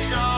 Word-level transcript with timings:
So. 0.00 0.29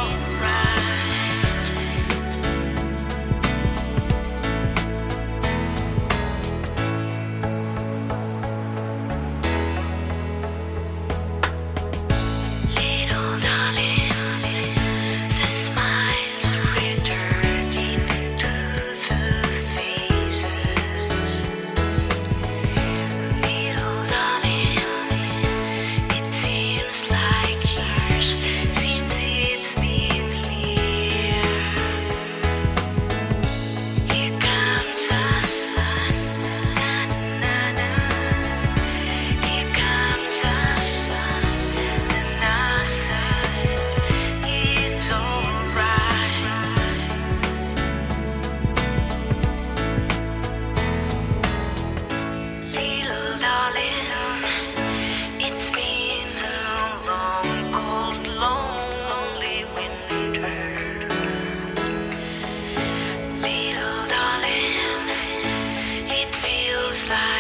feels 66.93 67.09
like 67.09 67.32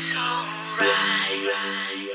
It's 0.00 0.14
alright. 0.16 2.07